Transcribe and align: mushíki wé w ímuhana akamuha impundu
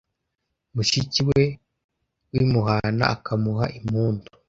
mushíki 0.73 1.19
wé 1.27 1.41
w 2.31 2.33
ímuhana 2.43 3.03
akamuha 3.15 3.65
impundu 3.79 4.27